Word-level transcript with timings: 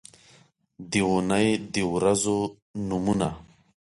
د 0.91 0.93
اونۍ 1.09 1.47
د 1.73 1.75
ورځو 1.93 2.37
نومونه 2.87 3.29